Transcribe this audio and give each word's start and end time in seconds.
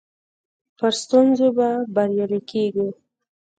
پر 0.77 0.91
ستونزو 1.01 1.47
به 1.57 1.69
بريالي 1.95 2.39
کيږو. 2.49 2.87